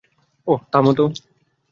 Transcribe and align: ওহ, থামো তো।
ওহ, 0.47 0.59
থামো 0.71 0.91
তো। 0.93 1.05